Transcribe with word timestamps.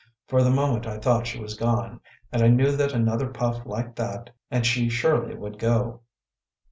For 0.25 0.41
the 0.41 0.49
moment 0.49 0.87
I 0.87 0.97
thought 0.97 1.27
she 1.27 1.39
was 1.39 1.53
gone, 1.53 1.99
and 2.31 2.41
I 2.41 2.47
knew 2.47 2.75
that 2.75 2.91
another 2.91 3.27
puff 3.27 3.63
like 3.67 3.95
that 3.97 4.31
and 4.49 4.65
she 4.65 4.89
surely 4.89 5.35
would 5.35 5.59
go. 5.59 6.01